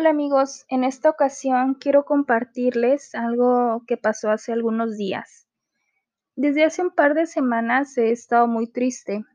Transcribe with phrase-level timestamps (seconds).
[0.00, 5.46] Hola amigos, en esta ocasión quiero compartirles algo que pasó hace algunos días.
[6.36, 9.26] Desde hace un par de semanas he estado muy triste.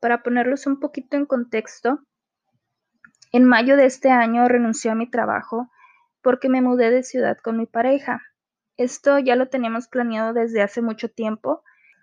[0.00, 1.98] Para ponerlos un poquito en contexto,
[3.32, 5.68] en mayo de este año renuncié a mi trabajo
[6.22, 8.22] porque me mudé de ciudad con mi pareja.
[8.78, 11.62] Esto ya lo teníamos planeado desde hace mucho tiempo.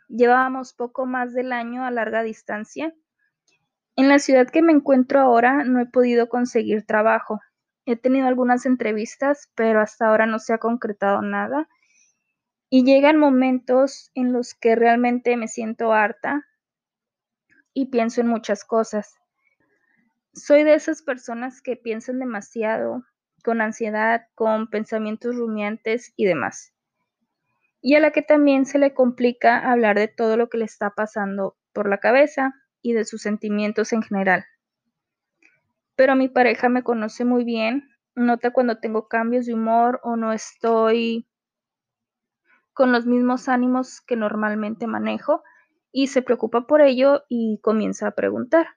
[0.09, 2.93] Llevábamos poco más del año a larga distancia.
[3.95, 7.39] En la ciudad que me encuentro ahora no he podido conseguir trabajo.
[7.85, 11.69] He tenido algunas entrevistas, pero hasta ahora no se ha concretado nada.
[12.69, 16.45] Y llegan momentos en los que realmente me siento harta
[17.73, 19.15] y pienso en muchas cosas.
[20.33, 23.03] Soy de esas personas que piensan demasiado,
[23.43, 26.73] con ansiedad, con pensamientos rumiantes y demás.
[27.81, 30.89] Y a la que también se le complica hablar de todo lo que le está
[30.89, 34.45] pasando por la cabeza y de sus sentimientos en general.
[35.95, 40.33] Pero mi pareja me conoce muy bien, nota cuando tengo cambios de humor o no
[40.33, 41.27] estoy
[42.73, 45.43] con los mismos ánimos que normalmente manejo
[45.91, 48.67] y se preocupa por ello y comienza a preguntar.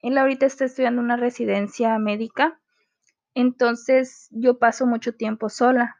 [0.00, 2.60] Él ahorita está estudiando una residencia médica,
[3.34, 5.96] entonces yo paso mucho tiempo sola.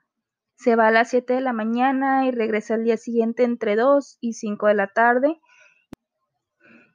[0.54, 4.18] Se va a las 7 de la mañana y regresa al día siguiente entre 2
[4.20, 5.40] y 5 de la tarde.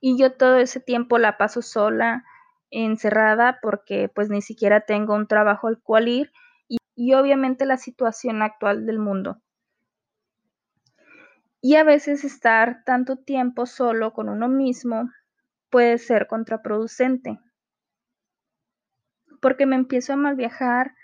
[0.06, 2.26] Y yo todo ese tiempo la paso sola,
[2.72, 6.34] encerrada, porque pues ni siquiera tengo un trabajo al cual ir
[6.68, 9.42] y, obviamente la situación actual del mundo.
[11.62, 15.09] Y a veces estar tanto tiempo solo con uno mismo
[15.70, 17.40] puede ser contraproducente,
[19.42, 20.96] porque me empiezo a mal viajar,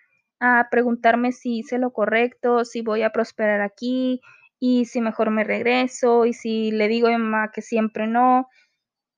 [0.42, 4.20] a preguntarme si hice lo correcto, si voy a prosperar aquí,
[4.60, 8.50] y si mejor me regreso, y si le digo a mi mamá que siempre no,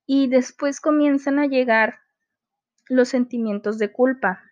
[0.05, 1.99] y después comienzan a llegar
[2.89, 4.44] los sentimientos de culpa.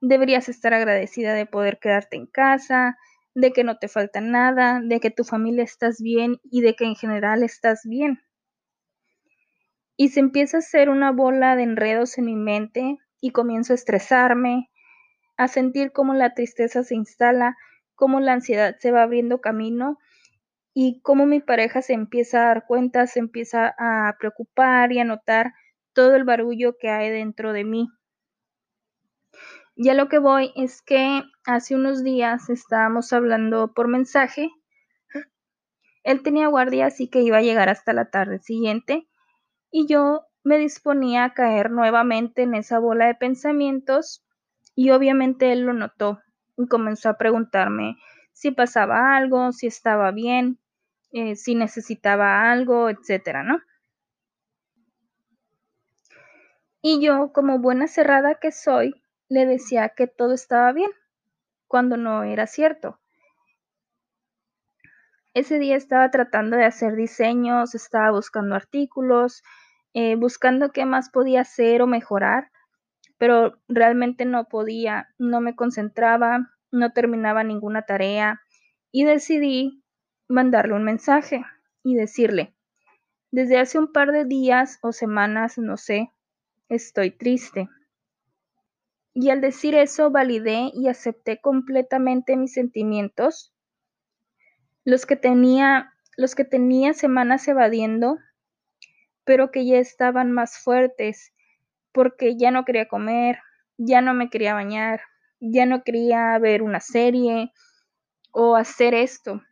[0.00, 2.98] Deberías estar agradecida de poder quedarte en casa,
[3.34, 6.84] de que no te falta nada, de que tu familia estás bien y de que
[6.84, 8.20] en general estás bien.
[9.96, 13.76] Y se empieza a hacer una bola de enredos en mi mente y comienzo a
[13.76, 14.70] estresarme,
[15.36, 17.56] a sentir cómo la tristeza se instala,
[17.94, 19.98] cómo la ansiedad se va abriendo camino
[20.74, 25.04] y cómo mi pareja se empieza a dar cuenta, se empieza a preocupar y a
[25.04, 25.52] notar
[25.92, 27.88] todo el barullo que hay dentro de mí.
[29.76, 34.50] Ya lo que voy es que hace unos días estábamos hablando por mensaje.
[36.02, 39.08] Él tenía guardia, así que iba a llegar hasta la tarde siguiente.
[39.70, 44.24] Y yo me disponía a caer nuevamente en esa bola de pensamientos.
[44.74, 46.20] Y obviamente él lo notó
[46.56, 47.96] y comenzó a preguntarme
[48.40, 50.58] si pasaba algo, si estaba bien,
[51.12, 53.60] eh, si necesitaba algo, etcétera, ¿no?
[56.80, 58.94] Y yo, como buena cerrada que soy,
[59.28, 60.90] le decía que todo estaba bien,
[61.68, 62.98] cuando no era cierto.
[65.34, 69.42] Ese día estaba tratando de hacer diseños, estaba buscando artículos,
[69.92, 72.50] eh, buscando qué más podía hacer o mejorar,
[73.18, 78.40] pero realmente no podía, no me concentraba, no terminaba ninguna tarea
[78.92, 79.82] y decidí
[80.28, 81.44] mandarle un mensaje
[81.82, 82.54] y decirle,
[83.30, 86.10] desde hace un par de días o semanas, no sé,
[86.68, 87.68] estoy triste.
[89.14, 93.52] Y al decir eso validé y acepté completamente mis sentimientos,
[94.84, 98.18] los que tenía, los que tenía semanas evadiendo,
[99.24, 101.32] pero que ya estaban más fuertes,
[101.92, 103.40] porque ya no quería comer,
[103.78, 105.00] ya no me quería bañar,
[105.40, 107.52] ya no quería ver una serie
[108.30, 109.42] o hacer esto.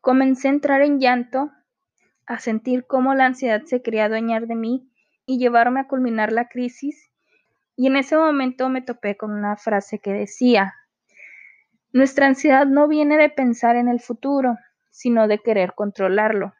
[0.00, 1.52] Comencé a entrar en llanto,
[2.26, 4.90] a sentir cómo la ansiedad se quería adueñar de mí
[5.24, 7.10] y llevarme a culminar la crisis
[7.76, 10.74] y en ese momento me topé con una frase que decía,
[11.92, 14.56] nuestra ansiedad no viene de pensar en el futuro,
[14.90, 16.52] sino de querer controlarlo.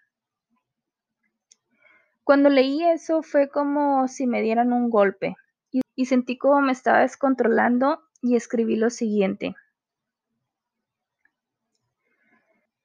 [2.24, 5.36] Cuando leí eso fue como si me dieran un golpe
[5.72, 9.56] y, sentí como me estaba descontrolando y escribí lo siguiente.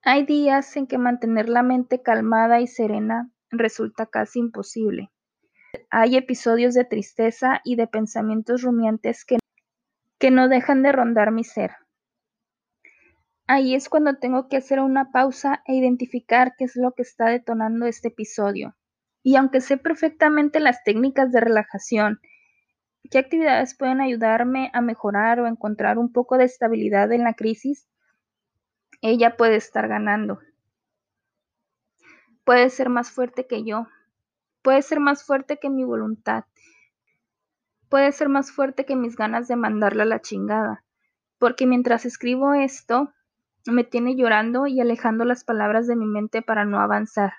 [0.03, 5.11] Hay días en que mantener la mente calmada y serena resulta casi imposible
[5.89, 9.37] hay episodios de tristeza y de pensamientos rumiantes que,
[10.19, 11.71] que no dejan de rondar mi ser.
[13.47, 17.27] Ahí es cuando tengo que hacer una pausa e identificar qué es lo que está
[17.27, 18.75] detonando este episodio.
[19.23, 22.19] Y aunque sé perfectamente las técnicas de relajación,
[23.09, 27.87] qué actividades pueden ayudarme a mejorar o encontrar un poco de estabilidad en la crisis,
[29.01, 30.39] ella puede estar ganando.
[32.43, 33.87] Puede ser más fuerte que yo,
[34.61, 36.45] puede ser más fuerte que mi voluntad.
[37.89, 40.83] puede ser más fuerte que mis ganas de mandarla a la chingada,
[41.39, 43.13] porque mientras escribo esto,
[43.65, 47.33] me tiene llorando y alejando las palabras de mi mente para no avanzar.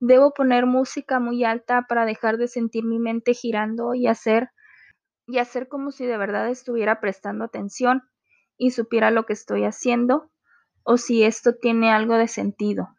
[0.00, 4.50] Debo poner música muy alta para dejar de sentir mi mente girando y hacer
[5.26, 8.02] y hacer como si de verdad estuviera prestando atención
[8.56, 10.30] y supiera lo que estoy haciendo
[10.82, 12.94] o si esto tiene algo de sentido.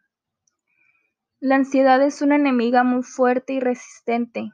[1.38, 4.52] La ansiedad es una enemiga muy fuerte y resistente,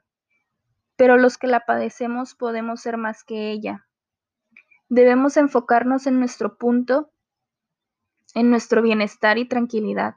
[0.96, 3.86] pero los que la padecemos podemos ser más que ella.
[4.88, 7.12] Debemos enfocarnos en nuestro punto,
[8.34, 10.16] en nuestro bienestar y tranquilidad.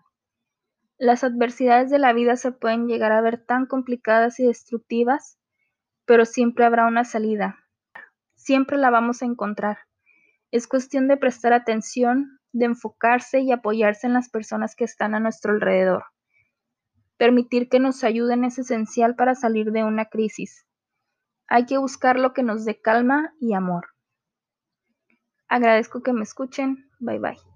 [0.97, 5.37] Las adversidades de la vida se pueden llegar a ver tan complicadas y destructivas,
[6.05, 7.57] pero siempre habrá una salida.
[8.35, 9.79] Siempre la vamos a encontrar.
[10.51, 15.19] Es cuestión de prestar atención, de enfocarse y apoyarse en las personas que están a
[15.19, 16.05] nuestro alrededor.
[17.17, 20.65] Permitir que nos ayuden es esencial para salir de una crisis.
[21.47, 23.87] Hay que buscar lo que nos dé calma y amor.
[25.47, 26.89] Agradezco que me escuchen.
[26.99, 27.54] Bye bye.